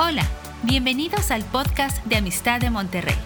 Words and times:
Hola, 0.00 0.22
bienvenidos 0.62 1.32
al 1.32 1.44
podcast 1.44 2.06
de 2.06 2.14
Amistad 2.14 2.60
de 2.60 2.70
Monterrey. 2.70 3.16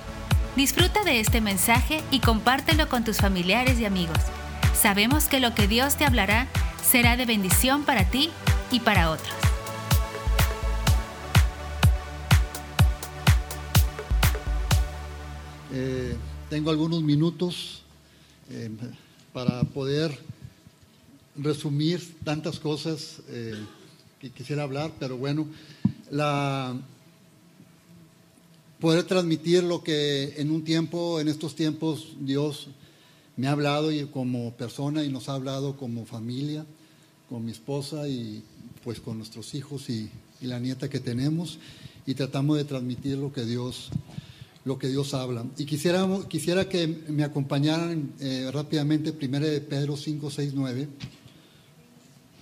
Disfruta 0.57 1.05
de 1.05 1.21
este 1.21 1.43
mensaje 1.43 2.03
y 2.11 2.21
compártelo 2.21 2.89
con 2.89 3.05
tus 3.05 3.19
familiares 3.19 3.79
y 3.79 3.85
amigos. 3.85 4.17
Sabemos 4.75 5.27
que 5.29 5.39
lo 5.39 5.55
que 5.55 5.69
Dios 5.69 5.97
te 5.97 6.07
hablará 6.07 6.49
será 6.83 7.19
de 7.19 7.27
bendición 7.27 7.85
para 7.85 8.09
ti 8.11 8.31
y 8.71 8.81
para 8.81 9.11
otros. 9.11 9.35
Eh, 15.75 16.17
tengo 16.49 16.71
algunos 16.71 17.03
minutos 17.03 17.83
eh, 18.49 18.71
para 19.35 19.63
poder 19.65 20.19
resumir 21.37 22.17
tantas 22.25 22.59
cosas 22.59 23.21
eh, 23.29 23.63
que 24.19 24.31
quisiera 24.31 24.63
hablar, 24.63 24.91
pero 24.99 25.19
bueno, 25.19 25.47
la, 26.13 26.77
poder 28.79 29.05
transmitir 29.05 29.65
lo 29.65 29.83
que 29.83 30.35
en 30.37 30.51
un 30.51 30.63
tiempo, 30.63 31.19
en 31.21 31.29
estos 31.29 31.57
tiempos, 31.57 32.09
Dios 32.21 32.69
me 33.37 33.49
ha 33.49 33.53
hablado 33.53 33.91
y 33.91 34.05
como 34.07 34.53
persona 34.53 35.05
y 35.05 35.09
nos 35.09 35.31
ha 35.31 35.35
hablado 35.35 35.77
como 35.77 36.05
familia, 36.05 36.67
con 37.31 37.45
mi 37.45 37.51
esposa 37.51 38.09
y 38.09 38.45
pues 38.85 39.01
con 39.01 39.17
nuestros 39.17 39.55
hijos 39.55 39.89
y, 39.89 40.11
la 40.43 40.59
nieta 40.59 40.91
que 40.91 40.99
tenemos 40.99 41.61
y 42.05 42.15
tratamos 42.15 42.57
de 42.57 42.65
transmitir 42.65 43.17
lo 43.17 43.33
que 43.33 43.45
Dios 43.45 43.91
lo 44.65 44.77
que 44.77 44.89
Dios 44.89 45.15
habla. 45.15 45.45
Y 45.57 45.65
quisiera, 45.67 46.05
quisiera 46.29 46.69
que 46.69 46.89
me 46.89 47.23
acompañaran 47.23 48.13
eh, 48.19 48.51
rápidamente, 48.53 49.13
primero 49.13 49.47
de 49.47 49.61
Pedro 49.61 49.97
5, 49.97 50.31
6, 50.31 50.53
9. 50.55 50.89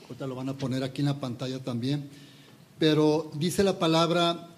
Ahorita 0.05 0.27
lo 0.27 0.34
van 0.34 0.48
a 0.48 0.57
poner 0.57 0.82
aquí 0.82 1.02
en 1.02 1.09
la 1.09 1.21
pantalla 1.21 1.62
también. 1.62 2.09
Pero 2.80 3.30
dice 3.34 3.62
la 3.62 3.79
palabra, 3.79 4.48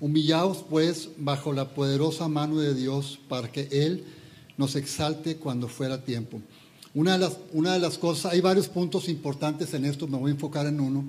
humillaos 0.00 0.64
pues 0.68 1.10
bajo 1.16 1.52
la 1.52 1.68
poderosa 1.68 2.26
mano 2.26 2.58
de 2.58 2.74
Dios 2.74 3.20
para 3.28 3.50
que 3.52 3.68
Él 3.70 4.04
nos 4.56 4.74
exalte 4.74 5.36
cuando 5.36 5.68
fuera 5.68 6.04
tiempo. 6.04 6.42
Una 6.94 7.12
de, 7.12 7.18
las, 7.18 7.38
una 7.52 7.74
de 7.74 7.78
las 7.78 7.96
cosas, 7.96 8.32
hay 8.32 8.40
varios 8.40 8.66
puntos 8.66 9.08
importantes 9.08 9.72
en 9.72 9.84
esto, 9.84 10.08
me 10.08 10.18
voy 10.18 10.32
a 10.32 10.34
enfocar 10.34 10.66
en 10.66 10.80
uno, 10.80 11.04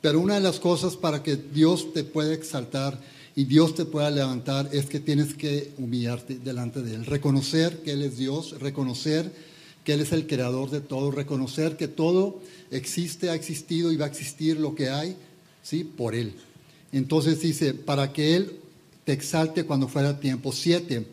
pero 0.00 0.18
una 0.18 0.34
de 0.34 0.40
las 0.40 0.58
cosas 0.58 0.96
para 0.96 1.22
que 1.22 1.36
Dios 1.36 1.92
te 1.92 2.02
pueda 2.02 2.34
exaltar 2.34 3.00
y 3.36 3.44
Dios 3.44 3.76
te 3.76 3.84
pueda 3.84 4.10
levantar 4.10 4.68
es 4.72 4.86
que 4.86 4.98
tienes 4.98 5.34
que 5.34 5.72
humillarte 5.78 6.40
delante 6.40 6.82
de 6.82 6.96
Él, 6.96 7.06
reconocer 7.06 7.80
que 7.82 7.92
Él 7.92 8.02
es 8.02 8.18
Dios, 8.18 8.58
reconocer 8.58 9.32
que 9.84 9.92
Él 9.92 10.00
es 10.00 10.10
el 10.10 10.26
creador 10.26 10.70
de 10.70 10.80
todo, 10.80 11.12
reconocer 11.12 11.76
que 11.76 11.86
todo 11.86 12.40
existe, 12.72 13.30
ha 13.30 13.36
existido 13.36 13.92
y 13.92 13.96
va 13.96 14.06
a 14.06 14.08
existir 14.08 14.58
lo 14.58 14.74
que 14.74 14.90
hay 14.90 15.16
¿sí? 15.62 15.84
Por 15.84 16.14
Él. 16.14 16.34
Entonces 16.92 17.40
dice, 17.40 17.74
para 17.74 18.12
que 18.12 18.36
Él 18.36 18.60
te 19.04 19.12
exalte 19.12 19.64
cuando 19.64 19.88
fuera 19.88 20.20
tiempo. 20.20 20.52
Siete, 20.52 21.06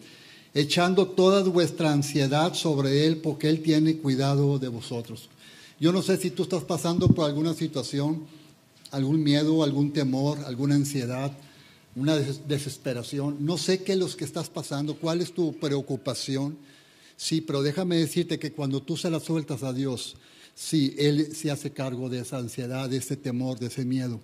echando 0.54 1.08
toda 1.08 1.44
vuestra 1.44 1.92
ansiedad 1.92 2.54
sobre 2.54 3.06
Él 3.06 3.18
porque 3.18 3.50
Él 3.50 3.62
tiene 3.62 3.98
cuidado 3.98 4.60
de 4.60 4.68
vosotros. 4.68 5.30
Yo 5.80 5.92
no 5.92 6.02
sé 6.02 6.18
si 6.18 6.32
tú 6.32 6.44
estás 6.44 6.64
pasando 6.64 7.10
por 7.10 7.26
alguna 7.26 7.54
situación, 7.54 8.26
algún 8.92 9.22
miedo, 9.22 9.64
algún 9.64 9.94
temor, 9.94 10.40
alguna 10.46 10.76
ansiedad, 10.76 11.32
una 11.96 12.16
desesperación. 12.16 13.38
No 13.40 13.58
sé 13.58 13.84
qué 13.84 13.94
es 13.94 13.98
lo 14.00 14.08
que 14.08 14.26
estás 14.26 14.50
pasando, 14.50 14.96
cuál 14.96 15.22
es 15.22 15.34
tu 15.34 15.54
preocupación. 15.60 16.58
Sí, 17.16 17.42
pero 17.42 17.62
déjame 17.62 17.98
decirte 17.98 18.40
que 18.40 18.52
cuando 18.52 18.82
tú 18.82 18.98
se 18.98 19.10
la 19.10 19.20
sueltas 19.20 19.64
a 19.64 19.74
Dios, 19.74 20.16
Sí, 20.60 20.96
Él 20.98 21.36
se 21.36 21.52
hace 21.52 21.70
cargo 21.70 22.10
de 22.10 22.22
esa 22.22 22.40
ansiedad, 22.40 22.90
de 22.90 22.98
ese 22.98 23.16
temor, 23.16 23.60
de 23.60 23.68
ese 23.68 23.86
miedo. 23.86 24.20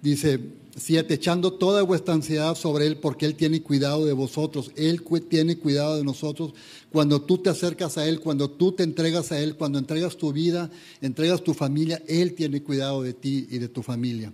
Dice, 0.00 0.40
siete, 0.74 1.12
echando 1.12 1.52
toda 1.52 1.82
vuestra 1.82 2.14
ansiedad 2.14 2.54
sobre 2.54 2.86
Él 2.86 2.96
porque 2.96 3.26
Él 3.26 3.34
tiene 3.34 3.62
cuidado 3.62 4.06
de 4.06 4.14
vosotros. 4.14 4.70
Él 4.74 5.02
tiene 5.28 5.58
cuidado 5.58 5.98
de 5.98 6.02
nosotros. 6.02 6.54
Cuando 6.90 7.20
tú 7.20 7.36
te 7.36 7.50
acercas 7.50 7.98
a 7.98 8.08
Él, 8.08 8.20
cuando 8.20 8.50
tú 8.50 8.72
te 8.72 8.84
entregas 8.84 9.32
a 9.32 9.38
Él, 9.38 9.56
cuando 9.56 9.78
entregas 9.78 10.16
tu 10.16 10.32
vida, 10.32 10.70
entregas 11.02 11.44
tu 11.44 11.52
familia, 11.52 12.02
Él 12.08 12.32
tiene 12.32 12.62
cuidado 12.62 13.02
de 13.02 13.12
ti 13.12 13.46
y 13.50 13.58
de 13.58 13.68
tu 13.68 13.82
familia. 13.82 14.32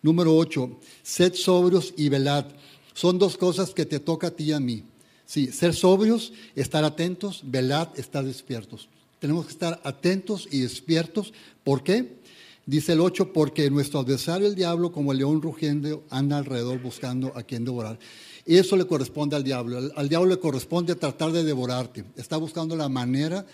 Número 0.00 0.36
ocho, 0.36 0.78
sed 1.02 1.34
sobrios 1.34 1.92
y 1.96 2.08
velad. 2.08 2.46
Son 2.92 3.18
dos 3.18 3.36
cosas 3.36 3.74
que 3.74 3.84
te 3.84 3.98
toca 3.98 4.28
a 4.28 4.30
ti 4.30 4.44
y 4.44 4.52
a 4.52 4.60
mí. 4.60 4.84
Sí, 5.26 5.48
ser 5.48 5.74
sobrios, 5.74 6.32
estar 6.54 6.84
atentos, 6.84 7.42
velad, 7.44 7.88
estar 7.98 8.24
despiertos. 8.24 8.88
Tenemos 9.24 9.46
que 9.46 9.52
estar 9.52 9.80
atentos 9.84 10.46
y 10.50 10.60
despiertos. 10.60 11.32
¿Por 11.62 11.82
qué? 11.82 12.18
Dice 12.66 12.92
el 12.92 13.00
8, 13.00 13.32
porque 13.32 13.70
nuestro 13.70 14.00
adversario, 14.00 14.46
el 14.46 14.54
diablo, 14.54 14.92
como 14.92 15.12
el 15.12 15.16
león 15.16 15.40
rugiendo, 15.40 16.04
anda 16.10 16.36
alrededor 16.36 16.82
buscando 16.82 17.32
a 17.34 17.42
quien 17.42 17.64
devorar. 17.64 17.98
Y 18.44 18.58
eso 18.58 18.76
le 18.76 18.86
corresponde 18.86 19.34
al 19.34 19.42
diablo. 19.42 19.78
Al, 19.96 20.08
diablo 20.10 20.28
le 20.28 20.38
corresponde 20.38 20.94
tratar 20.94 21.32
de 21.32 21.42
devorarte. 21.42 22.04
Está 22.16 22.36
buscando 22.36 22.76
la 22.76 22.90
manera, 22.90 23.46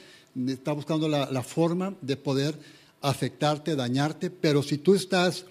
está 0.48 0.72
buscando 0.72 1.08
la, 1.08 1.42
forma 1.44 1.94
de 2.00 2.16
poder 2.16 2.58
afectarte, 3.00 3.76
dañarte. 3.76 4.28
Pero 4.28 4.64
si 4.64 4.76
tú 4.76 4.96
estás, 4.96 5.44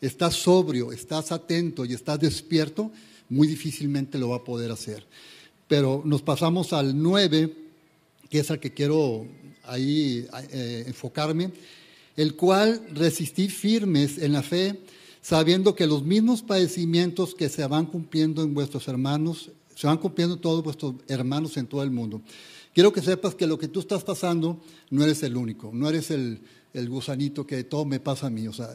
estás 0.00 0.34
sobrio, 0.34 0.92
estás 0.92 1.32
atento 1.32 1.84
y 1.84 1.94
estás 1.94 2.20
despierto, 2.20 2.92
muy 3.28 3.48
difícilmente 3.48 4.18
lo 4.18 4.28
va 4.28 4.36
a 4.36 4.44
poder 4.44 4.70
hacer. 4.70 5.04
Pero 5.66 6.00
nos 6.04 6.22
pasamos 6.22 6.72
al 6.72 7.02
9, 7.02 7.56
que 8.30 8.38
es 8.38 8.50
el 8.50 8.60
que 8.60 8.72
quiero 8.72 9.26
ahí 9.66 10.26
eh, 10.50 10.84
enfocarme, 10.86 11.50
el 12.16 12.36
cual 12.36 12.86
resistí 12.92 13.48
firmes 13.48 14.18
en 14.18 14.32
la 14.32 14.42
fe, 14.42 14.80
sabiendo 15.20 15.74
que 15.74 15.86
los 15.86 16.04
mismos 16.04 16.42
padecimientos 16.42 17.34
que 17.34 17.48
se 17.48 17.66
van 17.66 17.86
cumpliendo 17.86 18.42
en 18.42 18.54
vuestros 18.54 18.86
hermanos, 18.88 19.50
se 19.74 19.86
van 19.86 19.98
cumpliendo 19.98 20.36
todos 20.38 20.62
vuestros 20.62 20.94
hermanos 21.08 21.56
en 21.56 21.66
todo 21.66 21.82
el 21.82 21.90
mundo. 21.90 22.22
Quiero 22.74 22.92
que 22.92 23.02
sepas 23.02 23.34
que 23.34 23.46
lo 23.46 23.58
que 23.58 23.68
tú 23.68 23.80
estás 23.80 24.02
pasando 24.02 24.60
no 24.90 25.04
eres 25.04 25.22
el 25.22 25.36
único, 25.36 25.70
no 25.72 25.88
eres 25.88 26.10
el, 26.10 26.40
gusanito 26.88 27.46
que 27.46 27.62
todo 27.62 27.84
me 27.84 28.00
pasa 28.00 28.26
a 28.26 28.30
mí. 28.30 28.48
O 28.48 28.52
sea, 28.52 28.70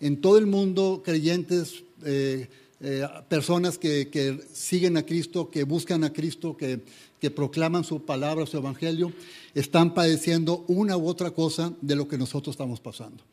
en, 0.00 0.20
todo 0.20 0.38
el 0.38 0.46
mundo, 0.46 1.02
creyentes, 1.04 1.84
eh, 2.04 2.48
eh, 2.80 3.06
personas 3.28 3.78
que, 3.78 4.08
que, 4.08 4.40
siguen 4.52 4.96
a 4.96 5.06
Cristo, 5.06 5.50
que 5.50 5.62
buscan 5.62 6.02
a 6.02 6.12
Cristo, 6.12 6.56
que, 6.56 6.80
que 7.20 7.30
proclaman 7.30 7.84
su 7.84 8.04
palabra, 8.04 8.46
su 8.46 8.56
evangelio, 8.56 9.12
están 9.58 9.94
padeciendo 9.94 10.64
una 10.68 10.96
u 10.96 11.06
otra 11.06 11.30
cosa 11.30 11.74
de 11.80 11.96
lo 11.96 12.06
que 12.06 12.18
nosotros 12.18 12.54
estamos 12.54 12.80
pasando. 12.80 13.24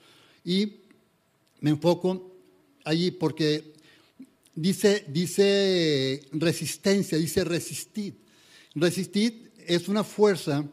Y 0.44 0.82
me 1.62 1.72
enfoco 1.72 2.36
allí 2.84 3.12
porque 3.12 3.74
dice, 4.54 5.06
dice 5.08 6.22
resistencia, 6.32 7.18
dice 7.18 7.44
resistir. 7.44 8.16
Resistir 8.74 9.52
es 9.66 9.88
una 9.88 10.04
fuerza 10.04 10.66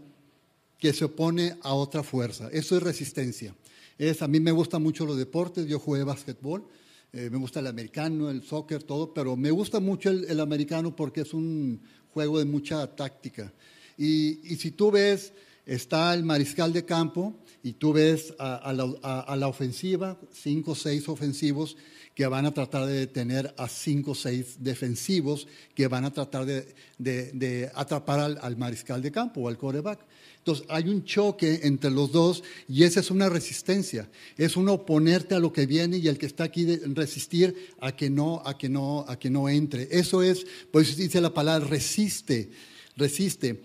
que 0.78 0.92
se 0.92 1.04
opone 1.04 1.56
a 1.62 1.74
otra 1.74 2.02
fuerza. 2.02 2.48
Eso 2.52 2.76
es 2.76 2.82
resistencia. 2.82 3.54
Es, 3.98 4.22
a 4.22 4.28
mí 4.28 4.40
me 4.40 4.50
gustan 4.50 4.82
mucho 4.82 5.06
los 5.06 5.16
deportes, 5.16 5.66
yo 5.66 5.78
jugué 5.78 6.02
básquetbol, 6.02 6.66
eh, 7.12 7.28
me 7.30 7.38
gusta 7.38 7.60
el 7.60 7.66
americano, 7.66 8.30
el 8.30 8.42
soccer, 8.42 8.82
todo, 8.82 9.14
pero 9.14 9.36
me 9.36 9.50
gusta 9.50 9.80
mucho 9.80 10.10
el 10.10 10.40
americano 10.40 10.96
porque 10.96 11.20
es 11.20 11.34
un, 11.34 11.82
juego 12.12 12.38
de 12.38 12.44
mucha 12.44 12.94
táctica. 12.94 13.52
Y, 13.98 14.34
si 14.56 14.70
tú 14.70 14.90
ves, 14.90 15.32
está 15.66 16.14
el 16.14 16.24
mariscal 16.24 16.72
de 16.72 16.84
campo 16.84 17.34
y 17.62 17.74
tú 17.74 17.92
ves 17.92 18.34
a, 18.38 18.72
la, 18.72 19.48
ofensiva, 19.48 20.18
cinco 20.32 20.72
o 20.72 20.74
seis 20.74 21.08
ofensivos 21.08 21.76
que 22.14 22.26
van 22.26 22.44
a 22.44 22.52
tratar 22.52 22.86
de 22.86 22.94
detener 22.94 23.54
a 23.56 23.68
cinco 23.68 24.10
o 24.10 24.14
seis 24.14 24.56
defensivos 24.58 25.46
que 25.74 25.86
van 25.86 26.04
a 26.04 26.12
tratar 26.12 26.44
de, 26.46 27.70
atrapar 27.74 28.20
al, 28.20 28.38
al, 28.42 28.56
mariscal 28.56 29.00
de 29.00 29.12
campo 29.12 29.42
o 29.42 29.48
al 29.48 29.58
coreback. 29.58 30.00
Entonces 30.42 30.66
hay 30.68 30.88
un 30.88 31.04
choque 31.04 31.60
entre 31.62 31.88
los 31.88 32.10
dos 32.10 32.42
y 32.68 32.82
esa 32.82 32.98
es 32.98 33.12
una 33.12 33.28
resistencia, 33.28 34.10
es 34.36 34.56
un 34.56 34.68
oponerte 34.68 35.36
a 35.36 35.38
lo 35.38 35.52
que 35.52 35.66
viene 35.66 35.98
y 35.98 36.08
el 36.08 36.18
que 36.18 36.26
está 36.26 36.42
aquí 36.42 36.64
de 36.64 36.80
resistir 36.94 37.70
a 37.80 37.94
que 37.94 38.10
no, 38.10 38.42
a 38.44 38.58
que 38.58 38.68
no, 38.68 39.04
a 39.06 39.16
que 39.20 39.30
no 39.30 39.48
entre. 39.48 39.86
Eso 39.92 40.20
es, 40.20 40.44
pues 40.72 40.96
dice 40.96 41.20
la 41.20 41.32
palabra 41.32 41.68
resiste, 41.68 42.50
resiste. 42.96 43.62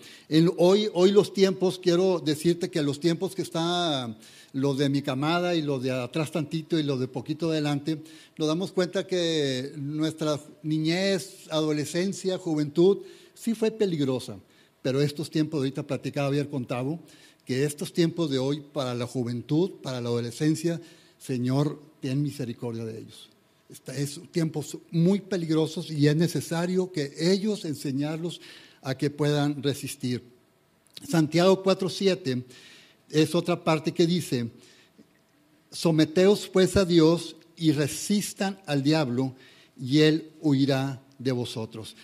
hoy, 0.58 0.90
hoy 0.94 1.12
los 1.12 1.34
tiempos, 1.34 1.80
quiero 1.80 2.20
decirte 2.20 2.70
que 2.70 2.82
los 2.82 3.00
tiempos 3.00 3.36
que 3.36 3.42
están 3.42 4.18
los 4.54 4.78
de 4.78 4.90
mi 4.90 5.02
camada 5.02 5.56
y 5.56 5.62
los 5.62 5.84
de 5.84 5.92
atrás 5.92 6.32
tantito 6.32 6.80
y 6.80 6.84
los 6.84 7.00
de 7.00 7.08
poquito 7.08 7.52
adelante, 7.52 8.02
nos 8.38 8.48
damos 8.48 8.72
cuenta 8.72 9.06
que 9.06 9.72
nuestra 9.76 10.40
niñez, 10.64 11.48
adolescencia, 11.50 12.38
juventud, 12.38 13.00
sí 13.34 13.54
fue 13.54 13.72
peligrosa. 13.72 14.40
Pero 14.82 15.02
estos 15.02 15.30
tiempos, 15.30 15.60
ahorita 15.60 15.86
platicaba 15.86 16.30
ayer 16.30 16.50
con 16.50 16.66
Tavo, 16.66 17.00
que 17.46 17.66
estos 17.66 17.94
tiempos 17.94 18.30
de 18.30 18.40
hoy 18.40 18.64
para 18.74 18.96
la 18.96 19.06
juventud, 19.06 19.72
para 19.82 20.02
la 20.02 20.10
adolescencia, 20.10 20.82
Señor, 21.20 21.82
ten 22.02 22.22
misericordia 22.22 22.86
de 22.86 23.00
ellos. 23.00 23.30
Es 23.96 24.22
tiempos 24.32 24.78
muy 24.92 25.20
peligrosos 25.20 25.92
y 25.92 26.08
es 26.08 26.16
necesario 26.16 26.92
que 26.92 27.12
ellos 27.20 27.66
enseñarlos 27.66 28.40
a 28.88 28.98
que 28.98 29.10
puedan 29.10 29.62
resistir. 29.62 30.24
Santiago 31.06 31.62
4.7 31.62 32.42
es 33.10 33.36
otra 33.36 33.62
parte 33.62 33.94
que 33.94 34.08
dice, 34.08 34.50
someteos 35.70 36.48
pues 36.48 36.78
a 36.78 36.86
Dios 36.86 37.36
y 37.58 37.74
resistan 37.74 38.58
al 38.66 38.84
diablo 38.84 39.36
y 39.78 40.00
él 40.00 40.32
huirá 40.40 41.02
de 41.20 41.34
vosotros. 41.34 41.98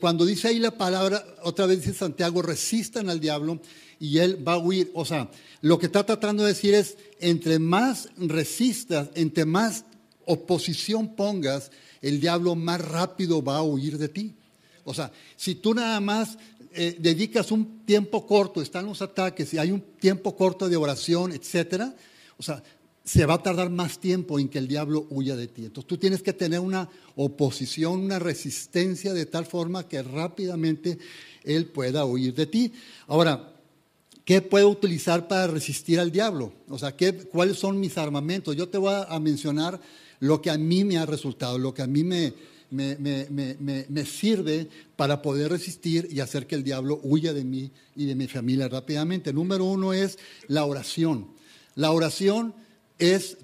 cuando 0.00 0.24
dice 0.24 0.48
ahí 0.48 0.58
la 0.58 0.70
palabra, 0.70 1.22
otra 1.42 1.66
vez 1.66 1.80
dice 1.80 1.92
Santiago, 1.92 2.40
resistan 2.40 3.10
al 3.10 3.20
diablo 3.20 3.60
y 4.00 4.16
él 4.16 4.46
va 4.46 4.54
a 4.54 4.58
huir. 4.58 4.90
O 4.94 5.04
sea, 5.04 5.30
lo 5.60 5.78
que 5.78 5.86
está 5.86 6.06
tratando 6.06 6.44
de 6.44 6.54
decir 6.54 6.72
es, 6.72 6.96
entre 7.20 7.58
más 7.58 8.08
resistas, 8.16 9.10
entre 9.16 9.44
más 9.44 9.84
oposición 10.24 11.14
pongas, 11.14 11.70
el 12.00 12.20
diablo 12.20 12.54
más 12.54 12.80
rápido 12.80 13.42
va 13.42 13.58
a 13.58 13.62
huir 13.62 13.98
de 13.98 14.08
ti. 14.08 14.34
O 14.84 14.94
sea, 14.94 15.12
si 15.36 15.56
tú 15.56 15.74
nada 15.74 16.00
más 16.00 16.38
eh, 16.72 16.96
dedicas 16.98 17.52
un 17.52 17.84
tiempo 17.84 18.26
corto, 18.26 18.62
están 18.62 18.86
los 18.86 19.02
ataques 19.02 19.52
y 19.54 19.58
hay 19.58 19.70
un 19.70 19.80
tiempo 19.80 20.36
corto 20.36 20.68
de 20.68 20.76
oración, 20.76 21.32
etcétera, 21.32 21.94
o 22.38 22.42
sea, 22.42 22.62
se 23.04 23.26
va 23.26 23.34
a 23.34 23.42
tardar 23.42 23.68
más 23.70 23.98
tiempo 23.98 24.38
en 24.38 24.48
que 24.48 24.58
el 24.58 24.68
diablo 24.68 25.06
huya 25.10 25.36
de 25.36 25.48
ti. 25.48 25.64
Entonces 25.64 25.88
tú 25.88 25.98
tienes 25.98 26.22
que 26.22 26.32
tener 26.32 26.60
una 26.60 26.88
oposición, 27.16 28.00
una 28.00 28.18
resistencia 28.18 29.12
de 29.12 29.26
tal 29.26 29.44
forma 29.44 29.88
que 29.88 30.02
rápidamente 30.02 30.98
él 31.42 31.66
pueda 31.66 32.04
huir 32.04 32.34
de 32.34 32.46
ti. 32.46 32.72
Ahora, 33.08 33.52
¿qué 34.24 34.40
puedo 34.40 34.68
utilizar 34.68 35.26
para 35.26 35.48
resistir 35.48 35.98
al 35.98 36.12
diablo? 36.12 36.52
O 36.68 36.78
sea, 36.78 36.96
¿qué, 36.96 37.12
¿cuáles 37.12 37.58
son 37.58 37.80
mis 37.80 37.98
armamentos? 37.98 38.54
Yo 38.54 38.68
te 38.68 38.78
voy 38.78 38.94
a 39.08 39.18
mencionar 39.18 39.80
lo 40.20 40.40
que 40.40 40.50
a 40.50 40.58
mí 40.58 40.84
me 40.84 40.98
ha 40.98 41.06
resultado, 41.06 41.58
lo 41.58 41.74
que 41.74 41.82
a 41.82 41.88
mí 41.88 42.04
me, 42.04 42.32
me, 42.72 44.06
sirve 44.06 44.68
para 44.96 45.22
poder 45.22 45.50
resistir 45.50 46.08
y 46.10 46.20
hacer 46.20 46.46
que 46.46 46.54
el 46.54 46.64
diablo 46.64 47.00
huya 47.02 47.32
de 47.32 47.44
mí 47.44 47.70
y 47.94 48.06
de 48.06 48.14
mi 48.14 48.26
familia 48.26 48.68
rápidamente. 48.68 49.32
Número 49.32 49.64
uno 49.64 49.92
es 49.92 50.18
la 50.48 50.64
oración. 50.64 51.28
La 51.74 51.92
oración 51.92 52.54
es, 52.98 53.36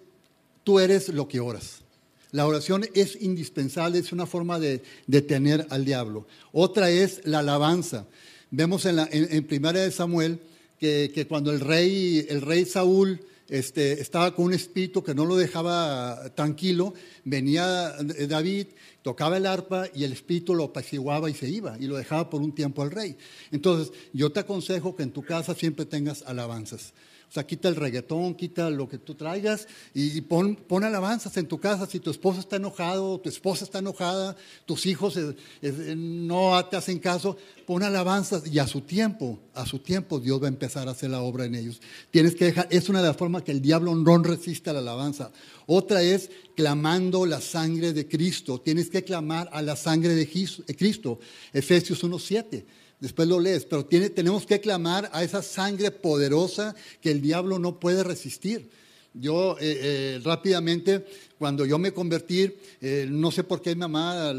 tú 0.65 0.81
eres 0.81 1.09
lo 1.09 1.29
que 1.29 1.41
oras. 1.41 1.83
La 2.31 2.47
oración 2.47 2.85
es 2.95 3.21
indispensable, 3.21 3.99
es 3.99 4.13
una 4.13 4.27
forma 4.27 4.59
de 4.59 4.83
detener 5.07 5.67
al 5.71 5.85
diablo. 5.85 6.27
Otra 6.53 6.91
es 6.91 7.21
la 7.25 7.39
alabanza. 7.39 8.07
Vemos 8.51 8.85
en, 8.85 8.97
la, 8.97 9.09
en, 9.11 9.47
Primera 9.47 9.81
de 9.81 9.91
Samuel 9.91 10.41
que, 10.79 11.11
que, 11.15 11.27
cuando 11.27 11.53
el 11.53 11.61
rey, 11.61 12.27
el 12.29 12.43
rey 12.43 12.65
Saúl 12.65 13.21
este, 13.49 14.01
estaba 14.01 14.35
con 14.35 14.47
un 14.47 14.55
espíritu 14.55 15.03
que 15.03 15.15
no 15.15 15.25
lo 15.25 15.37
dejaba 15.37 16.31
tranquilo, 16.35 16.95
venía 17.25 17.95
David, 18.29 18.69
tocaba 19.03 19.39
el 19.39 19.47
arpa 19.47 19.87
y 19.95 20.05
el 20.05 20.13
espíritu 20.13 20.55
lo 20.55 20.65
apaciguaba 20.65 21.31
y 21.31 21.35
se 21.35 21.49
iba 21.49 21.79
y 21.79 21.87
lo 21.87 21.97
dejaba 21.97 22.29
por 22.29 22.43
un 22.43 22.55
tiempo 22.55 22.83
al 22.83 22.91
rey. 22.91 23.17
Entonces, 23.51 23.93
yo 24.13 24.31
te 24.31 24.41
aconsejo 24.41 24.95
que 24.95 25.03
en 25.03 25.13
tu 25.13 25.23
casa 25.23 25.55
siempre 25.55 25.87
tengas 25.87 26.23
alabanzas. 26.23 26.93
O 27.29 27.33
sea, 27.33 27.47
quita 27.47 27.69
el 27.69 27.77
reggaetón, 27.77 28.35
quita 28.35 28.71
lo 28.71 28.89
que 28.89 28.97
tú 28.97 29.15
traigas 29.15 29.69
y 29.93 30.19
pon, 30.23 30.57
alabanzas 30.83 31.37
en 31.37 31.47
tu 31.47 31.61
casa. 31.61 31.87
Si 31.87 32.01
tu 32.01 32.11
esposo 32.11 32.41
está 32.41 32.57
enojado, 32.57 33.21
tu 33.21 33.29
esposa 33.29 33.65
está 33.65 33.81
enojada, 33.81 34.35
tus 34.65 34.87
hijos 34.87 35.19
eh, 35.19 35.37
eh, 35.61 35.95
no 35.97 36.65
te 36.65 36.77
hacen 36.77 36.99
caso, 36.99 37.37
pon 37.67 37.83
alabanzas 37.83 38.47
y 38.47 38.59
a 38.59 38.67
su 38.67 38.81
tiempo, 38.81 39.39
a 39.53 39.67
su 39.67 39.81
tiempo 39.81 40.21
Dios 40.21 40.41
va 40.41 40.47
a 40.47 40.49
empezar 40.49 40.89
a 40.89 40.93
hacer 40.93 41.11
la 41.11 41.21
obra 41.21 41.45
en 41.45 41.55
ellos. 41.55 41.83
Tienes 42.11 42.35
que 42.35 42.47
dejar, 42.47 42.67
es 42.71 42.89
una 42.89 43.03
de 43.03 43.09
las 43.09 43.17
formas 43.17 43.43
que 43.43 43.53
el 43.53 43.61
diablo 43.61 43.95
no 43.95 44.19
resiste 44.23 44.71
a 44.71 44.73
la 44.73 44.79
alabanza. 44.79 45.31
Otra 45.67 46.03
es 46.03 46.31
clamando 46.57 47.27
la 47.27 47.43
sangre 47.43 47.93
de 47.93 48.09
Cristo. 48.09 48.59
Tienes 48.59 48.89
que 48.89 49.05
clamar 49.05 49.51
a 49.53 49.61
la 49.61 49.77
sangre 49.77 50.15
de 50.15 50.27
Cristo. 50.27 51.21
Efesios 51.53 52.03
1.7 52.03 52.65
después 53.01 53.29
lo 53.29 53.41
lees, 53.41 53.65
pero 53.65 53.85
tenemos 53.87 54.47
que 54.47 54.61
clamar 54.61 55.11
a 55.13 55.23
esa 55.23 55.43
sangre 55.43 55.91
poderosa 55.91 56.75
que 57.01 57.11
el 57.11 57.21
diablo 57.21 57.59
no 57.59 57.79
puede 57.79 58.05
resistir. 58.05 58.71
Yo 59.15 59.57
eh, 59.59 59.79
eh, 59.83 60.21
rápidamente, 60.23 61.05
cuando 61.39 61.65
yo 61.65 61.79
me 61.79 61.93
convertí, 61.93 62.55
eh, 62.81 63.07
no 63.09 63.31
sé 63.31 63.43
por 63.45 63.63
qué 63.63 63.75
mi 63.75 63.81
mamá 63.81 64.33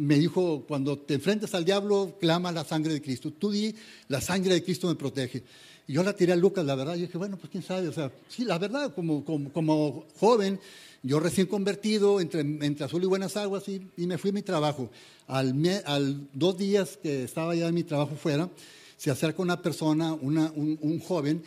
me 0.00 0.18
dijo, 0.18 0.64
cuando 0.66 0.98
te 0.98 1.12
enfrentas 1.12 1.54
al 1.54 1.66
diablo, 1.66 2.16
clama 2.18 2.50
la 2.50 2.64
sangre 2.64 2.94
de 2.94 3.02
Cristo. 3.02 3.30
Tú 3.38 3.50
di, 3.50 3.74
la 4.08 4.22
sangre 4.22 4.54
de 4.54 4.64
Cristo 4.64 4.88
me 4.88 4.94
protege. 4.94 5.42
Y 5.86 5.92
yo 5.92 6.02
la 6.02 6.14
tiré 6.14 6.32
a 6.32 6.36
Lucas, 6.36 6.64
la 6.64 6.74
verdad. 6.74 6.94
Yo 6.94 7.02
dije, 7.02 7.18
bueno, 7.18 7.36
pues 7.36 7.50
quién 7.50 7.62
sabe. 7.62 7.86
O 7.86 7.92
sea, 7.92 8.10
sí, 8.26 8.44
la 8.46 8.56
verdad, 8.56 8.94
como, 8.94 9.22
como, 9.52 10.06
joven, 10.18 10.58
yo 11.02 11.20
recién 11.20 11.46
convertido, 11.46 12.18
entre, 12.18 12.40
entre 12.40 12.86
azul 12.86 13.02
y 13.02 13.06
buenas 13.06 13.36
aguas, 13.36 13.64
y, 13.68 13.82
me 14.06 14.16
fui 14.16 14.30
a 14.30 14.32
mi 14.32 14.40
trabajo. 14.40 14.90
Al, 15.26 15.54
al, 15.84 16.28
dos 16.32 16.56
días 16.56 16.98
que 17.02 17.24
estaba 17.24 17.54
ya 17.54 17.68
en 17.68 17.74
mi 17.74 17.84
trabajo 17.84 18.16
fuera, 18.16 18.48
se 18.96 19.10
acerca 19.10 19.42
una 19.42 19.60
persona, 19.60 20.14
una, 20.14 20.50
un, 20.56 20.98
joven, 21.00 21.42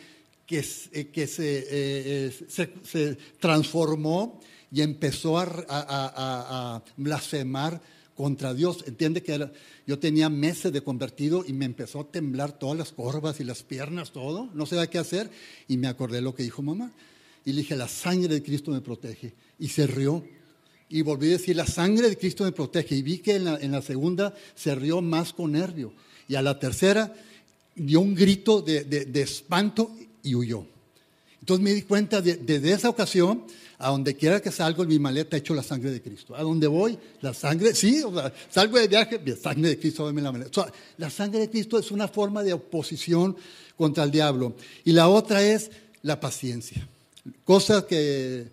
que, 0.46 0.64
eh, 0.92 1.08
que 1.08 1.26
se, 1.26 1.58
eh, 1.58 1.66
eh, 1.70 2.46
se, 2.48 2.72
se, 2.84 3.18
transformó 3.40 4.40
y 4.70 4.82
empezó 4.82 5.38
a, 5.38 5.42
a, 5.42 6.76
a, 6.76 6.84
blasfemar 6.96 7.80
contra 8.14 8.54
Dios. 8.54 8.84
Entiende 8.86 9.22
que 9.22 9.50
yo 9.86 9.98
tenía 9.98 10.28
meses 10.28 10.72
de 10.72 10.82
convertido 10.82 11.44
y 11.46 11.52
me 11.52 11.64
empezó 11.64 12.00
a 12.00 12.10
temblar 12.10 12.58
todas 12.58 12.78
las 12.78 12.92
corvas 12.92 13.40
y 13.40 13.44
las 13.44 13.62
piernas, 13.62 14.12
todo. 14.12 14.50
No 14.54 14.66
sabía 14.66 14.88
qué 14.88 14.98
hacer 14.98 15.30
y 15.68 15.76
me 15.76 15.88
acordé 15.88 16.16
de 16.16 16.22
lo 16.22 16.34
que 16.34 16.42
dijo 16.42 16.62
mamá. 16.62 16.92
Y 17.44 17.52
dije, 17.52 17.76
la 17.76 17.88
sangre 17.88 18.34
de 18.34 18.42
Cristo 18.42 18.70
me 18.70 18.80
protege. 18.80 19.34
Y 19.58 19.68
se 19.68 19.86
rió. 19.86 20.24
Y 20.88 21.02
volví 21.02 21.28
a 21.28 21.32
decir, 21.32 21.56
la 21.56 21.66
sangre 21.66 22.08
de 22.08 22.16
Cristo 22.16 22.44
me 22.44 22.52
protege. 22.52 22.96
Y 22.96 23.02
vi 23.02 23.18
que 23.18 23.36
en 23.36 23.72
la, 23.72 23.82
segunda 23.82 24.34
se 24.54 24.74
rió 24.74 25.02
más 25.02 25.32
con 25.32 25.52
nervio. 25.52 25.92
Y 26.28 26.36
a 26.36 26.42
la 26.42 26.58
tercera 26.58 27.12
dio 27.74 28.00
un 28.00 28.14
grito 28.14 28.62
de, 28.62 28.84
de, 28.84 29.22
espanto 29.22 29.94
y 30.22 30.34
huyó. 30.34 30.66
Entonces 31.40 31.62
me 31.62 31.74
di 31.74 31.82
cuenta 31.82 32.22
de, 32.22 32.36
desde 32.36 32.72
esa 32.72 32.88
ocasión, 32.88 33.44
a 33.78 33.90
donde 33.90 34.14
quiera 34.14 34.40
que 34.40 34.50
salgo 34.50 34.82
en 34.82 34.88
mi 34.88 34.98
maleta, 34.98 35.36
hecho 35.36 35.54
la 35.54 35.62
sangre 35.62 35.90
de 35.90 36.00
Cristo. 36.00 36.34
A 36.34 36.42
donde 36.42 36.66
voy, 36.66 36.98
la 37.20 37.34
sangre, 37.34 37.74
sí, 37.74 38.02
salgo 38.50 38.78
de 38.78 38.88
viaje, 38.88 39.20
la 39.24 39.36
sangre 39.36 39.70
de 39.70 39.78
Cristo 39.78 40.08
en 40.08 40.22
la 40.22 40.32
maleta. 40.32 40.72
la 40.98 41.10
sangre 41.10 41.40
de 41.40 41.50
Cristo 41.50 41.78
es 41.78 41.90
una 41.90 42.08
forma 42.08 42.42
de 42.42 42.52
oposición 42.52 43.36
contra 43.76 44.04
el 44.04 44.10
diablo. 44.10 44.54
Y 44.84 44.92
la 44.92 45.08
otra 45.08 45.42
es 45.42 45.70
la 46.02 46.20
paciencia. 46.20 46.86
Cosas 47.44 47.84
que, 47.84 48.50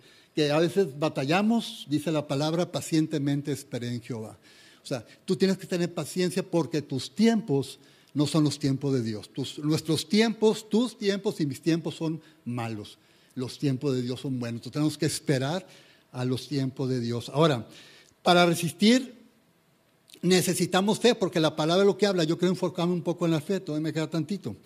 a 0.50 0.58
veces 0.58 0.98
batallamos, 0.98 1.86
dice 1.88 2.10
la 2.10 2.26
palabra, 2.26 2.72
pacientemente 2.72 3.52
esperé 3.52 3.88
en 3.88 4.00
Jehová. 4.00 4.38
O 4.82 4.86
sea, 4.86 5.04
tú 5.24 5.36
tienes 5.36 5.58
que 5.58 5.66
tener 5.66 5.92
paciencia 5.92 6.42
porque 6.42 6.82
tus 6.82 7.14
tiempos 7.14 7.78
no 8.14 8.26
son 8.26 8.44
los 8.44 8.58
tiempos 8.58 8.92
de 8.92 9.02
Dios. 9.02 9.30
nuestros 9.62 10.08
tiempos, 10.08 10.68
tus 10.68 10.98
tiempos 10.98 11.40
y 11.40 11.46
mis 11.46 11.60
tiempos 11.60 11.94
son 11.94 12.20
malos. 12.44 12.98
Los 13.34 13.58
tiempos 13.58 13.94
de 13.94 14.02
Dios 14.02 14.20
son 14.20 14.38
buenos. 14.38 14.58
Entonces 14.58 14.72
tenemos 14.72 14.98
que 14.98 15.06
esperar 15.06 15.66
a 16.12 16.24
los 16.24 16.48
tiempos 16.48 16.88
de 16.88 17.00
Dios. 17.00 17.30
Ahora, 17.30 17.66
para 18.22 18.46
resistir 18.46 19.22
necesitamos 20.22 21.00
fe, 21.00 21.14
porque 21.14 21.40
la 21.40 21.56
palabra 21.56 21.84
lo 21.84 21.98
que 21.98 22.06
habla, 22.06 22.24
yo 22.24 22.38
quiero 22.38 22.52
enfocarme 22.52 22.92
un 22.92 23.02
poco 23.02 23.26
en 23.26 23.32
la 23.32 23.40
fe, 23.40 23.60
todavía 23.60 23.88
me 23.88 23.92
queda 23.92 24.08
tantito. 24.08 24.56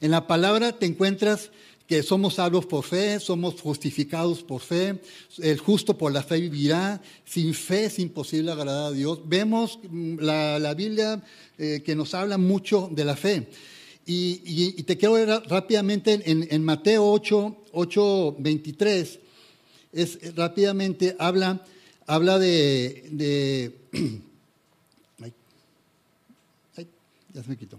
En 0.00 0.10
la 0.10 0.26
palabra 0.26 0.78
te 0.78 0.86
encuentras 0.86 1.50
que 1.86 2.02
somos 2.02 2.34
salvos 2.34 2.66
por 2.66 2.84
fe, 2.84 3.18
somos 3.18 3.60
justificados 3.62 4.42
por 4.42 4.60
fe, 4.60 5.00
el 5.38 5.58
justo 5.58 5.96
por 5.96 6.12
la 6.12 6.22
fe 6.22 6.38
vivirá, 6.38 7.00
sin 7.24 7.54
fe 7.54 7.86
es 7.86 7.98
imposible 7.98 8.52
agradar 8.52 8.92
a 8.92 8.92
Dios. 8.92 9.20
Vemos 9.24 9.78
mm, 9.88 10.18
la, 10.20 10.74
Biblia 10.74 11.22
eh, 11.56 11.82
que 11.82 11.96
nos 11.96 12.12
habla 12.12 12.36
mucho 12.36 12.90
de 12.92 13.04
la 13.06 13.16
fe. 13.16 13.48
Y, 14.10 14.82
te 14.84 14.96
quiero 14.96 15.14
ver 15.14 15.28
rápidamente 15.50 16.22
en, 16.24 16.64
Mateo 16.64 17.12
8, 17.12 17.56
8, 17.72 18.36
23, 18.38 19.18
es, 19.92 20.34
rápidamente 20.34 21.14
habla, 21.18 21.62
habla 22.06 22.38
de... 22.38 23.04
de 23.10 23.74
ya 27.34 27.42
se 27.42 27.48
me 27.50 27.58
quitó. 27.58 27.78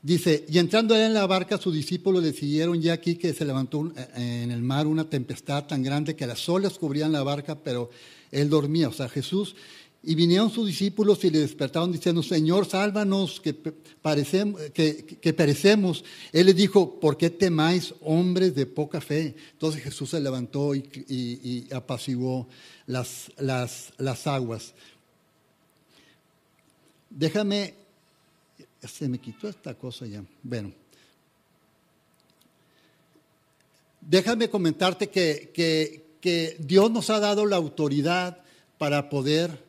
Dice, 0.00 0.44
y 0.48 0.58
entrando 0.58 0.94
él 0.94 1.02
en 1.02 1.14
la 1.14 1.26
barca, 1.26 1.58
sus 1.58 1.74
discípulos 1.74 2.22
le 2.22 2.32
siguieron 2.32 2.80
ya 2.80 2.92
aquí 2.92 3.16
que 3.16 3.34
se 3.34 3.44
levantó 3.44 3.92
eh, 3.96 4.42
en 4.44 4.52
el 4.52 4.62
mar 4.62 4.86
una 4.86 5.10
tempestad 5.10 5.66
tan 5.66 5.82
grande 5.82 6.14
que 6.14 6.28
las 6.28 6.48
olas 6.48 6.78
cubrían 6.78 7.10
la 7.10 7.24
barca, 7.24 7.56
pero 7.56 7.90
él 8.30 8.48
dormía, 8.48 8.88
o 8.88 8.92
sea, 8.92 9.08
Jesús. 9.08 9.56
Y 10.06 10.14
vinieron 10.14 10.50
sus 10.50 10.66
discípulos 10.66 11.22
y 11.24 11.30
le 11.30 11.40
despertaron 11.40 11.92
diciendo, 11.92 12.22
Señor, 12.22 12.64
sálvanos, 12.66 13.40
que, 13.40 13.54
que, 13.54 15.32
perecemos. 15.34 16.04
Él 16.32 16.46
les 16.46 16.56
dijo, 16.56 16.98
¿por 16.98 17.16
qué 17.16 17.28
temáis, 17.28 17.92
hombres 18.00 18.54
de 18.54 18.64
poca 18.66 19.00
fe? 19.00 19.34
Entonces 19.52 19.82
Jesús 19.82 20.10
se 20.10 20.20
levantó 20.20 20.74
y, 20.74 20.88
y, 21.08 21.66
apaciguó 21.74 22.48
las, 22.86 23.32
aguas. 24.26 24.72
Déjame 27.10 27.74
se 28.86 29.08
me 29.08 29.18
quitó 29.18 29.48
esta 29.48 29.74
cosa 29.74 30.06
ya. 30.06 30.22
Bueno, 30.42 30.72
déjame 34.00 34.48
comentarte 34.48 35.08
que, 35.08 36.06
Dios 36.58 36.90
nos 36.90 37.08
ha 37.10 37.20
dado 37.20 37.46
la 37.46 37.54
autoridad 37.54 38.38
para 38.78 39.08
poder 39.08 39.62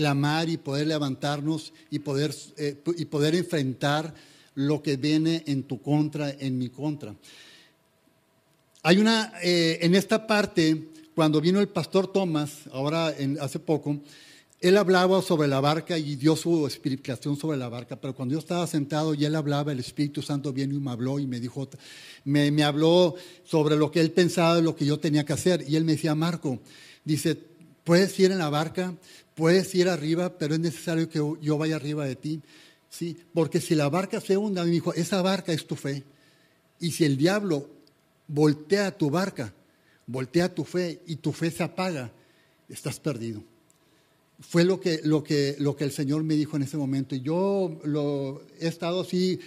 clamar 0.00 0.48
y 0.48 0.56
poder 0.56 0.86
levantarnos 0.86 1.74
y 1.90 1.98
poder, 1.98 2.34
eh, 2.56 2.74
y 2.96 3.04
poder 3.04 3.34
enfrentar 3.34 4.14
lo 4.54 4.82
que 4.82 4.96
viene 4.96 5.42
en 5.46 5.62
tu 5.64 5.82
contra, 5.82 6.30
en 6.30 6.56
mi 6.56 6.70
contra. 6.70 7.14
Hay 8.82 8.96
una, 8.96 9.30
eh, 9.42 9.78
en 9.82 9.94
esta 9.94 10.26
parte, 10.26 10.88
cuando 11.14 11.38
vino 11.38 11.60
el 11.60 11.68
pastor 11.68 12.10
Tomás, 12.10 12.60
ahora 12.72 13.14
hace 13.42 13.58
poco, 13.58 14.00
él 14.58 14.78
hablaba 14.78 15.20
sobre 15.20 15.48
la 15.48 15.60
barca 15.60 15.98
y 15.98 16.16
dio 16.16 16.34
su 16.34 16.66
explicación 16.66 17.36
sobre 17.36 17.58
la 17.58 17.68
barca, 17.68 18.00
pero 18.00 18.14
cuando 18.14 18.32
yo 18.32 18.38
estaba 18.38 18.66
sentado 18.66 19.12
y 19.12 19.26
él 19.26 19.36
hablaba, 19.36 19.70
el 19.70 19.80
Espíritu 19.80 20.22
Santo 20.22 20.50
vino 20.50 20.74
y 20.74 20.80
me 20.80 20.92
habló 20.92 21.18
y 21.18 21.26
me 21.26 21.40
dijo, 21.40 21.68
me, 22.24 22.50
me 22.50 22.64
habló 22.64 23.16
sobre 23.44 23.76
lo 23.76 23.90
que 23.90 24.00
él 24.00 24.12
pensaba, 24.12 24.62
lo 24.62 24.74
que 24.74 24.86
yo 24.86 24.98
tenía 24.98 25.26
que 25.26 25.34
hacer. 25.34 25.62
Y 25.68 25.76
él 25.76 25.84
me 25.84 25.92
decía, 25.92 26.14
Marco, 26.14 26.58
dice, 27.04 27.49
puedes 27.84 28.18
ir 28.18 28.30
en 28.30 28.38
la 28.38 28.50
barca, 28.50 28.94
puedes 29.34 29.74
ir 29.74 29.88
arriba, 29.88 30.38
pero 30.38 30.54
es 30.54 30.60
necesario 30.60 31.08
que 31.08 31.18
yo 31.40 31.58
vaya 31.58 31.76
arriba 31.76 32.04
de 32.06 32.16
ti. 32.16 32.40
Sí, 32.88 33.16
porque 33.32 33.60
si 33.60 33.74
la 33.74 33.88
barca 33.88 34.20
se 34.20 34.36
hunda, 34.36 34.64
me 34.64 34.70
dijo, 34.70 34.92
esa 34.94 35.22
barca 35.22 35.52
es 35.52 35.66
tu 35.66 35.76
fe. 35.76 36.02
Y 36.80 36.92
si 36.92 37.04
el 37.04 37.16
diablo 37.16 37.68
voltea 38.26 38.96
tu 38.96 39.10
barca, 39.10 39.52
voltea 40.06 40.54
tu 40.54 40.64
fe 40.64 41.00
y 41.06 41.16
tu 41.16 41.32
fe 41.32 41.50
se 41.50 41.62
apaga, 41.62 42.10
estás 42.68 42.98
perdido 42.98 43.42
fue 44.40 44.64
lo 44.64 44.80
que, 44.80 45.00
lo, 45.04 45.22
que, 45.22 45.56
lo 45.58 45.76
que 45.76 45.84
el 45.84 45.92
Señor 45.92 46.24
me 46.24 46.34
dijo 46.34 46.56
en 46.56 46.62
ese 46.62 46.76
momento. 46.76 47.14
Y 47.14 47.20
yo 47.20 47.78
lo 47.84 48.42
he 48.58 48.68
estado 48.68 49.02
así 49.02 49.38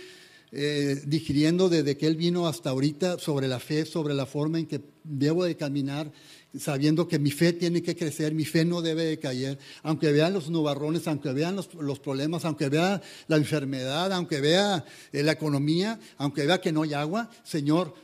eh, 0.55 1.01
digiriendo 1.07 1.67
desde 1.67 1.97
que 1.97 2.05
Él 2.05 2.15
vino 2.15 2.47
hasta 2.47 2.69
ahorita 2.69 3.17
sobre 3.17 3.47
la 3.47 3.59
fe, 3.59 3.87
sobre 3.87 4.13
la 4.13 4.27
forma 4.27 4.59
en 4.59 4.67
que 4.67 4.81
debo 5.03 5.45
de 5.45 5.57
caminar, 5.57 6.11
sabiendo 6.55 7.07
que 7.07 7.17
mi 7.17 7.31
fe 7.31 7.53
tiene 7.53 7.81
que 7.81 7.95
crecer, 7.95 8.35
mi 8.35 8.45
fe 8.45 8.63
no 8.63 8.83
debe 8.83 9.05
de 9.05 9.17
caer, 9.17 9.57
aunque 9.81 10.11
vean 10.11 10.31
los 10.31 10.51
nubarrones, 10.51 11.07
aunque 11.07 11.33
vean 11.33 11.55
los, 11.55 11.73
los 11.73 11.99
problemas, 11.99 12.45
aunque 12.45 12.69
vea 12.69 13.01
la 13.27 13.37
enfermedad, 13.37 14.13
aunque 14.13 14.41
vea 14.41 14.85
eh, 15.11 15.23
la 15.23 15.31
economía, 15.31 15.99
aunque 16.17 16.45
vea 16.45 16.61
que 16.61 16.71
no 16.71 16.83
hay 16.83 16.93
agua, 16.93 17.31
Señor, 17.43 17.95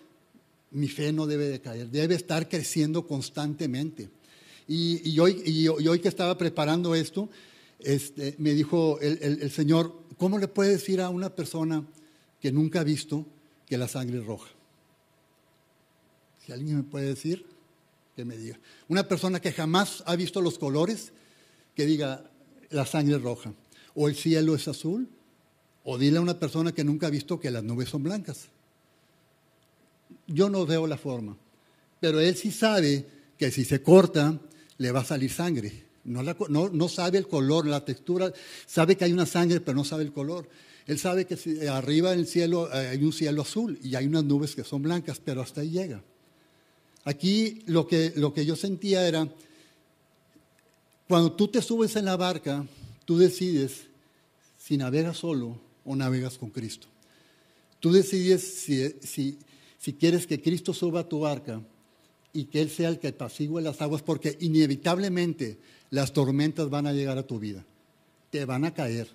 mi 0.71 0.87
fe 0.87 1.13
no 1.13 1.27
debe 1.27 1.49
de 1.49 1.61
caer, 1.61 1.91
debe 1.91 2.15
estar 2.15 2.49
creciendo 2.49 3.05
constantemente. 3.05 4.09
Y, 4.67 5.19
hoy, 5.19 5.67
hoy, 5.67 5.99
que 5.99 6.07
estaba 6.07 6.35
preparando 6.35 6.95
esto, 6.95 7.29
este, 7.79 8.33
me 8.39 8.53
dijo 8.53 8.99
el, 9.01 9.49
Señor, 9.51 9.95
¿cómo 10.17 10.39
le 10.39 10.47
puede 10.47 10.71
decir 10.71 11.01
a 11.01 11.09
una 11.09 11.35
persona 11.35 11.85
que 12.41 12.51
nunca 12.51 12.81
ha 12.81 12.83
visto 12.83 13.25
que 13.65 13.77
la 13.77 13.87
sangre 13.87 14.19
es 14.19 14.25
roja? 14.25 14.49
Si 16.45 16.51
alguien 16.51 16.77
me 16.77 16.83
puede 16.83 17.07
decir, 17.07 17.45
que 18.15 18.25
me 18.25 18.35
diga. 18.35 18.59
Una 18.87 19.07
persona 19.07 19.39
que 19.39 19.51
jamás 19.51 20.03
ha 20.05 20.15
visto 20.15 20.41
los 20.41 20.59
colores, 20.59 21.13
que 21.75 21.85
diga, 21.85 22.29
la 22.69 22.85
sangre 22.85 23.15
es 23.15 23.21
roja. 23.21 23.53
O 23.95 24.09
el 24.09 24.15
cielo 24.15 24.55
es 24.55 24.67
azul. 24.67 25.09
O 25.83 25.97
dile 25.97 26.17
a 26.17 26.21
una 26.21 26.39
persona 26.39 26.73
que 26.73 26.83
nunca 26.83 27.07
ha 27.07 27.09
visto 27.09 27.39
que 27.39 27.51
las 27.51 27.63
nubes 27.63 27.89
son 27.89 28.03
blancas. 28.03 28.49
Yo 30.27 30.49
no 30.49 30.65
veo 30.65 30.85
la 30.85 30.97
forma. 30.97 31.37
Pero 31.99 32.19
él 32.19 32.35
sí 32.35 32.51
sabe 32.51 33.05
que 33.37 33.51
si 33.51 33.63
se 33.63 33.81
corta, 33.81 34.39
le 34.77 34.91
va 34.91 34.99
a 34.99 35.05
salir 35.05 35.31
sangre. 35.31 35.85
No, 36.09 36.89
sabe 36.89 37.19
el 37.19 37.27
color, 37.27 37.67
la 37.67 37.85
textura, 37.85 38.33
sabe 38.65 38.97
que 38.97 39.05
hay 39.05 39.13
una 39.13 39.27
sangre, 39.27 39.61
pero 39.61 39.77
no 39.77 39.85
sabe 39.85 40.03
el 40.03 40.11
color. 40.11 40.49
Él 40.87 40.97
sabe 40.97 41.25
que 41.25 41.37
arriba 41.69 42.13
en 42.13 42.21
el 42.21 42.27
cielo 42.27 42.67
eh, 42.73 42.87
hay 42.87 43.03
un 43.03 43.13
cielo 43.13 43.43
azul 43.43 43.77
y 43.83 43.93
hay 43.93 44.07
unas 44.07 44.23
nubes 44.23 44.55
que 44.55 44.63
son 44.63 44.81
blancas, 44.81 45.21
pero 45.23 45.41
hasta 45.41 45.61
ahí 45.61 45.69
llega. 45.69 46.03
Aquí 47.03 47.61
lo 47.67 47.85
que, 47.85 48.11
lo 48.15 48.33
que 48.33 48.43
yo 48.43 48.55
sentía 48.55 49.07
era, 49.07 49.29
cuando 51.07 51.31
tú 51.33 51.47
te 51.47 51.61
subes 51.61 51.95
en 51.95 52.05
la 52.05 52.17
barca, 52.17 52.65
tú 53.05 53.19
decides 53.19 53.83
si 54.57 54.77
navegas 54.77 55.17
solo 55.17 55.61
o 55.85 55.95
navegas 55.95 56.39
con 56.39 56.49
Cristo. 56.49 56.87
Tú 57.79 57.91
decides 57.91 58.43
si, 58.43 58.95
si, 59.01 59.37
si 59.77 59.93
quieres 59.93 60.25
que 60.25 60.41
Cristo 60.41 60.73
suba 60.73 61.01
a 61.01 61.07
tu 61.07 61.19
barca 61.19 61.61
y 62.33 62.45
que 62.45 62.61
Él 62.61 62.69
sea 62.69 62.89
el 62.89 62.99
que 62.99 63.09
apacigüe 63.09 63.61
las 63.61 63.81
aguas, 63.81 64.01
porque 64.01 64.37
inevitablemente 64.39 65.59
las 65.89 66.13
tormentas 66.13 66.69
van 66.69 66.87
a 66.87 66.93
llegar 66.93 67.17
a 67.17 67.23
tu 67.27 67.39
vida, 67.39 67.65
te 68.29 68.45
van 68.45 68.65
a 68.65 68.73
caer. 68.73 69.07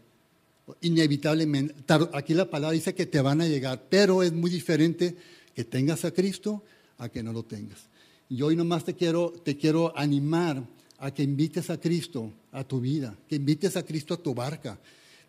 Inevitablemente, 0.81 1.75
aquí 2.13 2.35
la 2.35 2.49
palabra 2.49 2.73
dice 2.75 2.95
que 2.95 3.07
te 3.07 3.21
van 3.21 3.41
a 3.41 3.49
llegar, 3.49 3.85
pero 3.89 4.23
es 4.23 4.33
muy 4.33 4.51
diferente 4.51 5.17
que 5.55 5.65
tengas 5.65 6.05
a 6.05 6.11
Cristo 6.11 6.63
a 6.99 7.09
que 7.09 7.23
no 7.23 7.33
lo 7.33 7.43
tengas. 7.43 7.79
Y 8.29 8.43
hoy 8.43 8.57
nomás 8.57 8.85
te 8.85 8.95
quiero, 8.95 9.31
te 9.31 9.57
quiero 9.57 9.97
animar 9.97 10.65
a 10.99 11.13
que 11.13 11.23
invites 11.23 11.69
a 11.71 11.79
Cristo 11.79 12.33
a 12.53 12.65
tu 12.65 12.81
vida, 12.81 13.15
que 13.29 13.37
invites 13.37 13.77
a 13.77 13.85
Cristo 13.85 14.15
a 14.15 14.17
tu 14.17 14.35
barca. 14.35 14.79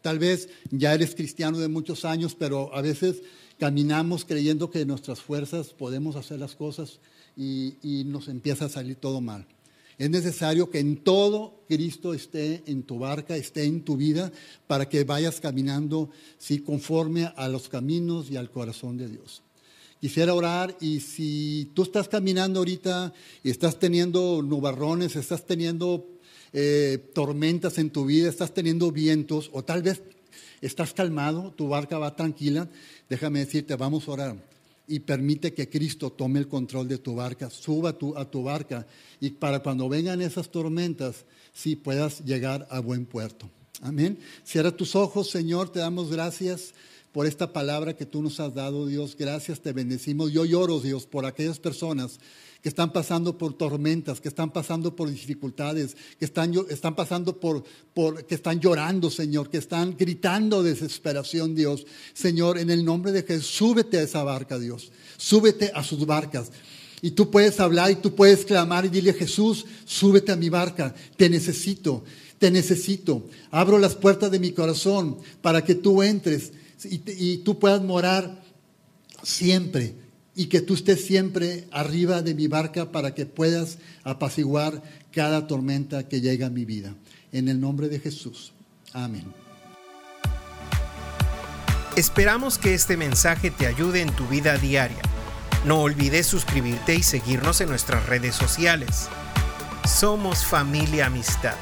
Tal 0.01 0.19
vez 0.19 0.49
ya 0.71 0.93
eres 0.93 1.15
cristiano 1.15 1.57
de 1.57 1.67
muchos 1.67 2.05
años, 2.05 2.35
pero 2.35 2.73
a 2.73 2.81
veces 2.81 3.21
caminamos 3.59 4.23
creyendo 4.23 4.69
que 4.69 4.85
nuestras 4.85 5.19
fuerzas 5.19 5.69
podemos 5.69 6.15
hacer 6.15 6.39
las 6.39 6.55
cosas 6.55 6.99
y, 7.35 8.03
nos 8.05 8.27
empieza 8.27 8.65
a 8.65 8.69
salir 8.69 8.95
todo 8.95 9.19
mal. 9.19 9.45
Es 9.97 10.09
necesario 10.09 10.69
que 10.69 10.79
en 10.79 10.97
todo 10.97 11.63
Cristo 11.69 12.13
esté 12.13 12.63
en 12.67 12.83
tu 12.83 12.99
barca, 12.99 13.37
esté 13.37 13.63
en 13.63 13.83
tu 13.83 13.95
vida, 13.95 14.31
para 14.67 14.89
que 14.89 15.03
vayas 15.05 15.39
caminando 15.39 16.09
sí, 16.37 16.59
conforme 16.59 17.31
a 17.35 17.47
los 17.47 17.69
caminos 17.69 18.29
y 18.29 18.35
al 18.35 18.51
corazón 18.51 18.97
de 18.97 19.07
Dios. 19.07 19.41
Quisiera 20.01 20.33
orar 20.33 20.75
y 20.81 20.99
si 20.99 21.71
tú 21.73 21.83
estás 21.83 22.09
caminando 22.09 22.59
ahorita 22.59 23.13
y 23.41 23.49
estás 23.49 23.79
teniendo 23.79 24.41
nubarrones, 24.41 25.15
estás 25.15 25.45
teniendo 25.45 26.09
eh, 26.51 27.09
tormentas 27.13 27.77
en 27.77 27.89
tu 27.89 28.05
vida, 28.05 28.29
estás 28.29 28.53
teniendo 28.53 28.91
vientos 28.91 29.49
o 29.53 29.63
tal 29.63 29.81
vez 29.81 30.03
estás 30.61 30.93
calmado, 30.93 31.53
tu 31.55 31.69
barca 31.69 31.97
va 31.97 32.15
tranquila, 32.15 32.69
déjame 33.09 33.39
decirte, 33.39 33.75
vamos 33.75 34.07
a 34.07 34.11
orar 34.11 34.54
y 34.87 34.99
permite 34.99 35.53
que 35.53 35.69
Cristo 35.69 36.11
tome 36.11 36.39
el 36.39 36.47
control 36.47 36.87
de 36.87 36.97
tu 36.97 37.15
barca, 37.15 37.49
suba 37.49 37.89
a 38.15 38.25
tu 38.25 38.43
barca 38.43 38.85
y 39.19 39.31
para 39.31 39.59
cuando 39.59 39.89
vengan 39.89 40.21
esas 40.21 40.49
tormentas, 40.49 41.25
sí 41.53 41.75
puedas 41.75 42.23
llegar 42.23 42.67
a 42.69 42.79
buen 42.79 43.05
puerto. 43.05 43.49
Amén. 43.81 44.19
Cierra 44.43 44.71
tus 44.71 44.95
ojos, 44.95 45.29
Señor, 45.29 45.69
te 45.71 45.79
damos 45.79 46.09
gracias 46.09 46.73
por 47.11 47.25
esta 47.25 47.53
palabra 47.53 47.95
que 47.95 48.05
tú 48.05 48.21
nos 48.21 48.39
has 48.39 48.53
dado, 48.53 48.87
Dios. 48.87 49.15
Gracias, 49.17 49.61
te 49.61 49.71
bendecimos. 49.71 50.31
Yo 50.31 50.43
lloro, 50.43 50.81
Dios, 50.81 51.05
por 51.05 51.25
aquellas 51.25 51.59
personas 51.59 52.19
que 52.65 52.69
están 52.69 52.91
pasando 52.91 53.37
por 53.37 53.53
tormentas, 53.53 54.19
que 54.19 54.27
están 54.27 54.51
pasando 54.51 54.95
por 54.95 55.07
dificultades, 55.07 55.95
que 56.17 56.25
están, 56.25 56.51
están 56.67 56.95
pasando 56.95 57.39
por, 57.39 57.63
que 58.25 58.33
están 58.33 58.59
llorando, 58.59 59.11
Señor, 59.11 59.51
que 59.51 59.59
están 59.59 59.95
gritando 59.95 60.63
desesperación, 60.63 61.53
Dios. 61.53 61.85
Señor, 62.15 62.57
en 62.57 62.71
el 62.71 62.83
nombre 62.83 63.11
de 63.11 63.21
Jesús, 63.21 63.45
súbete 63.45 63.99
a 63.99 64.01
esa 64.01 64.23
barca, 64.23 64.57
Dios. 64.57 64.91
Súbete 65.15 65.71
a 65.75 65.83
sus 65.83 66.07
barcas. 66.07 66.51
Y 67.03 67.11
tú 67.11 67.29
puedes 67.29 67.59
hablar 67.59 67.91
y 67.91 67.97
tú 67.97 68.15
puedes 68.15 68.45
clamar 68.45 68.85
y 68.85 68.89
dile, 68.89 69.13
Jesús, 69.13 69.67
súbete 69.85 70.31
a 70.31 70.35
mi 70.35 70.49
barca, 70.49 70.95
te 71.17 71.29
necesito, 71.29 72.03
te 72.39 72.49
necesito. 72.49 73.27
Abro 73.51 73.77
las 73.77 73.93
puertas 73.93 74.31
de 74.31 74.39
mi 74.39 74.53
corazón 74.53 75.19
para 75.43 75.63
que 75.63 75.75
tú 75.75 76.01
entres 76.01 76.51
y 76.83 77.37
tú 77.43 77.59
puedas 77.59 77.83
morar 77.83 78.43
siempre 79.21 80.04
y 80.35 80.47
que 80.47 80.61
tú 80.61 80.73
estés 80.73 81.05
siempre 81.05 81.67
arriba 81.71 82.21
de 82.21 82.35
mi 82.35 82.47
barca 82.47 82.91
para 82.91 83.15
que 83.15 83.25
puedas 83.25 83.77
apaciguar 84.03 84.83
cada 85.11 85.47
tormenta 85.47 86.07
que 86.07 86.21
llega 86.21 86.47
a 86.47 86.49
mi 86.49 86.65
vida. 86.65 86.93
En 87.31 87.47
el 87.47 87.59
nombre 87.59 87.87
de 87.87 87.99
Jesús. 87.99 88.51
Amén. 88.93 89.25
Esperamos 91.95 92.57
que 92.57 92.73
este 92.73 92.97
mensaje 92.97 93.51
te 93.51 93.67
ayude 93.67 94.01
en 94.01 94.13
tu 94.13 94.27
vida 94.27 94.57
diaria. 94.57 95.01
No 95.65 95.81
olvides 95.81 96.27
suscribirte 96.27 96.93
y 96.93 97.03
seguirnos 97.03 97.61
en 97.61 97.69
nuestras 97.69 98.05
redes 98.05 98.35
sociales. 98.35 99.07
Somos 99.87 100.45
familia 100.45 101.05
amistad. 101.05 101.55